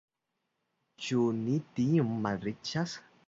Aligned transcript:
Ĉu 1.07 1.27
ni 1.43 1.59
tiom 1.81 2.17
malriĉas? 2.27 2.97